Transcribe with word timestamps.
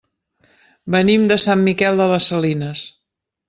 Venim 0.95 1.29
de 1.33 1.39
Sant 1.45 1.63
Miquel 1.69 2.03
de 2.03 2.11
les 2.15 2.33
Salines. 2.33 2.87